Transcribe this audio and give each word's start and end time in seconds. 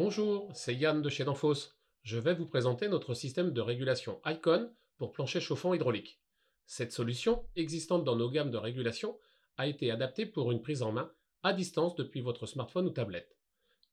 Bonjour, 0.00 0.48
c'est 0.54 0.76
Yann 0.76 1.02
de 1.02 1.08
chez 1.08 1.24
Danfoss. 1.24 1.76
Je 2.04 2.18
vais 2.18 2.32
vous 2.32 2.46
présenter 2.46 2.86
notre 2.86 3.14
système 3.14 3.50
de 3.52 3.60
régulation 3.60 4.20
Icon 4.24 4.72
pour 4.96 5.10
plancher 5.10 5.40
chauffant 5.40 5.74
hydraulique. 5.74 6.22
Cette 6.66 6.92
solution, 6.92 7.44
existante 7.56 8.04
dans 8.04 8.14
nos 8.14 8.30
gammes 8.30 8.52
de 8.52 8.58
régulation, 8.58 9.18
a 9.56 9.66
été 9.66 9.90
adaptée 9.90 10.24
pour 10.24 10.52
une 10.52 10.62
prise 10.62 10.82
en 10.82 10.92
main 10.92 11.12
à 11.42 11.52
distance 11.52 11.96
depuis 11.96 12.20
votre 12.20 12.46
smartphone 12.46 12.86
ou 12.86 12.90
tablette. 12.90 13.36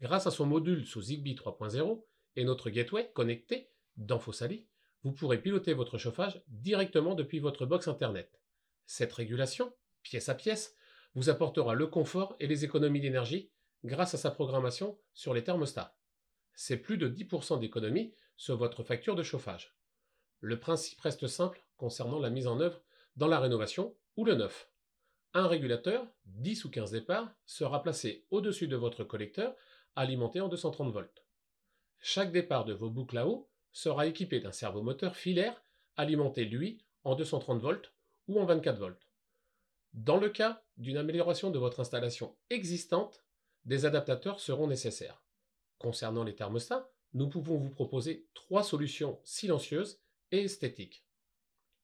Grâce 0.00 0.26
à 0.26 0.32
son 0.32 0.44
module 0.44 0.84
sous 0.88 1.02
Zigbee 1.02 1.36
3.0 1.36 2.02
et 2.34 2.42
notre 2.42 2.68
gateway 2.70 3.12
connecté 3.14 3.70
d'Anfosali, 3.96 4.66
vous 5.04 5.12
pourrez 5.12 5.40
piloter 5.40 5.72
votre 5.72 5.98
chauffage 5.98 6.42
directement 6.48 7.14
depuis 7.14 7.38
votre 7.38 7.64
box 7.64 7.86
Internet. 7.86 8.40
Cette 8.86 9.12
régulation, 9.12 9.72
pièce 10.02 10.28
à 10.28 10.34
pièce, 10.34 10.74
vous 11.14 11.30
apportera 11.30 11.74
le 11.74 11.86
confort 11.86 12.34
et 12.40 12.48
les 12.48 12.64
économies 12.64 13.00
d'énergie 13.00 13.52
grâce 13.84 14.14
à 14.14 14.18
sa 14.18 14.30
programmation 14.30 14.98
sur 15.14 15.34
les 15.34 15.44
thermostats. 15.44 15.96
C'est 16.54 16.76
plus 16.76 16.98
de 16.98 17.08
10% 17.08 17.58
d'économie 17.60 18.14
sur 18.36 18.56
votre 18.56 18.82
facture 18.82 19.14
de 19.14 19.22
chauffage. 19.22 19.76
Le 20.40 20.58
principe 20.58 21.00
reste 21.00 21.26
simple 21.26 21.64
concernant 21.76 22.18
la 22.18 22.30
mise 22.30 22.46
en 22.46 22.60
œuvre 22.60 22.82
dans 23.16 23.28
la 23.28 23.40
rénovation 23.40 23.94
ou 24.16 24.24
le 24.24 24.34
neuf. 24.34 24.70
Un 25.34 25.46
régulateur, 25.46 26.06
10 26.26 26.64
ou 26.64 26.70
15 26.70 26.90
départs, 26.90 27.34
sera 27.46 27.82
placé 27.82 28.26
au-dessus 28.30 28.68
de 28.68 28.76
votre 28.76 29.04
collecteur 29.04 29.54
alimenté 29.96 30.40
en 30.40 30.48
230 30.48 30.92
volts. 30.92 31.24
Chaque 31.98 32.32
départ 32.32 32.64
de 32.64 32.74
vos 32.74 32.90
boucles 32.90 33.18
à 33.18 33.26
eau 33.26 33.48
sera 33.70 34.06
équipé 34.06 34.40
d'un 34.40 34.52
servomoteur 34.52 35.16
filaire 35.16 35.62
alimenté, 35.96 36.44
lui, 36.44 36.84
en 37.04 37.14
230 37.14 37.60
volts 37.60 37.92
ou 38.28 38.40
en 38.40 38.44
24 38.44 38.78
volts. 38.78 39.08
Dans 39.94 40.18
le 40.18 40.28
cas 40.28 40.62
d'une 40.76 40.96
amélioration 40.96 41.50
de 41.50 41.58
votre 41.58 41.80
installation 41.80 42.36
existante, 42.50 43.24
des 43.64 43.86
adaptateurs 43.86 44.40
seront 44.40 44.66
nécessaires. 44.66 45.22
Concernant 45.78 46.24
les 46.24 46.34
thermostats, 46.34 46.90
nous 47.14 47.28
pouvons 47.28 47.58
vous 47.58 47.70
proposer 47.70 48.28
trois 48.34 48.62
solutions 48.62 49.20
silencieuses 49.24 50.00
et 50.30 50.44
esthétiques. 50.44 51.04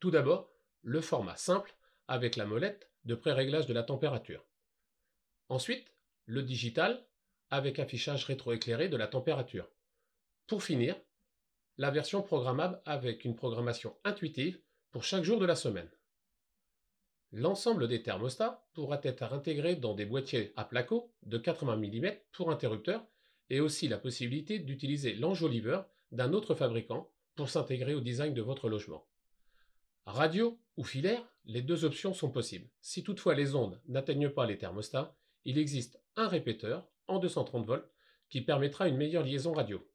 Tout 0.00 0.10
d'abord, 0.10 0.50
le 0.82 1.00
format 1.00 1.36
simple 1.36 1.76
avec 2.06 2.36
la 2.36 2.46
molette 2.46 2.90
de 3.04 3.14
pré-réglage 3.14 3.66
de 3.66 3.74
la 3.74 3.82
température. 3.82 4.46
Ensuite, 5.48 5.92
le 6.26 6.42
digital 6.42 7.06
avec 7.50 7.78
affichage 7.78 8.24
rétroéclairé 8.24 8.88
de 8.88 8.96
la 8.96 9.06
température. 9.06 9.68
Pour 10.46 10.62
finir, 10.62 10.94
la 11.78 11.90
version 11.90 12.22
programmable 12.22 12.80
avec 12.84 13.24
une 13.24 13.36
programmation 13.36 13.96
intuitive 14.04 14.60
pour 14.90 15.04
chaque 15.04 15.24
jour 15.24 15.38
de 15.38 15.46
la 15.46 15.56
semaine. 15.56 15.90
L'ensemble 17.32 17.88
des 17.88 18.02
thermostats 18.02 18.66
pourra 18.72 19.00
être 19.02 19.32
intégré 19.34 19.76
dans 19.76 19.94
des 19.94 20.06
boîtiers 20.06 20.52
à 20.56 20.64
placo 20.64 21.12
de 21.24 21.36
80 21.36 21.76
mm 21.76 22.12
pour 22.32 22.50
interrupteur 22.50 23.04
et 23.50 23.60
aussi 23.60 23.86
la 23.86 23.98
possibilité 23.98 24.58
d'utiliser 24.58 25.14
l'enjoliveur 25.14 25.86
d'un 26.10 26.32
autre 26.32 26.54
fabricant 26.54 27.10
pour 27.34 27.50
s'intégrer 27.50 27.94
au 27.94 28.00
design 28.00 28.32
de 28.32 28.42
votre 28.42 28.68
logement. 28.68 29.06
Radio 30.06 30.58
ou 30.78 30.84
filaire, 30.84 31.22
les 31.44 31.60
deux 31.60 31.84
options 31.84 32.14
sont 32.14 32.30
possibles. 32.30 32.68
Si 32.80 33.02
toutefois 33.02 33.34
les 33.34 33.54
ondes 33.54 33.78
n'atteignent 33.88 34.30
pas 34.30 34.46
les 34.46 34.56
thermostats, 34.56 35.14
il 35.44 35.58
existe 35.58 36.00
un 36.16 36.28
répéteur 36.28 36.88
en 37.08 37.18
230 37.18 37.66
volts 37.66 37.90
qui 38.30 38.40
permettra 38.40 38.88
une 38.88 38.96
meilleure 38.96 39.24
liaison 39.24 39.52
radio. 39.52 39.86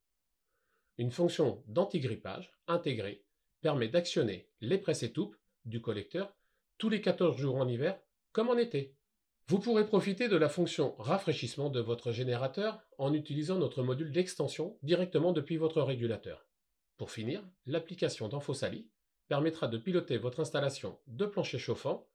Une 1.00 1.12
fonction 1.12 1.64
d'antigrippage 1.68 2.54
intégrée 2.68 3.26
permet 3.62 3.88
d'actionner 3.88 4.48
les 4.62 4.78
presses 4.78 5.04
étoupes 5.04 5.36
du 5.66 5.82
collecteur 5.82 6.36
tous 6.78 6.90
les 6.90 7.02
14 7.02 7.38
jours 7.38 7.56
en 7.58 7.68
hiver 7.68 8.00
comme 8.32 8.50
en 8.50 8.58
été. 8.58 8.96
Vous 9.48 9.60
pourrez 9.60 9.86
profiter 9.86 10.30
de 10.30 10.38
la 10.38 10.50
fonction 10.50 10.96
rafraîchissement 10.98 11.70
de 11.70 11.82
votre 11.82 12.12
générateur 12.12 12.82
en 12.98 13.14
utilisant 13.14 13.58
notre 13.58 13.84
module 13.84 14.12
d'extension 14.12 14.78
directement 14.84 15.34
depuis 15.34 15.58
votre 15.58 15.82
régulateur. 15.82 16.48
Pour 16.98 17.12
finir, 17.12 17.44
l'application 17.66 18.30
d'Anfosali 18.30 18.88
permettra 19.28 19.68
de 19.68 19.78
piloter 19.78 20.18
votre 20.18 20.40
installation 20.40 21.00
de 21.08 21.26
plancher 21.26 21.58
chauffant 21.58 22.08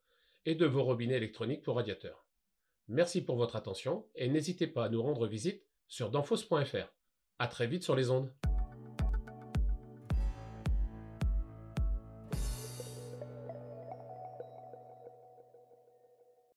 et 0.45 0.55
de 0.55 0.65
vos 0.65 0.83
robinets 0.83 1.17
électroniques 1.17 1.61
pour 1.61 1.75
radiateurs. 1.75 2.25
Merci 2.87 3.21
pour 3.21 3.35
votre 3.35 3.55
attention 3.55 4.07
et 4.15 4.27
n'hésitez 4.27 4.65
pas 4.65 4.85
à 4.85 4.89
nous 4.89 5.03
rendre 5.03 5.27
visite 5.27 5.63
sur 5.87 6.09
danfos.fr. 6.09 6.93
À 7.37 7.47
très 7.47 7.67
vite 7.67 7.83
sur 7.83 7.95
les 7.95 8.09
ondes. 8.09 8.33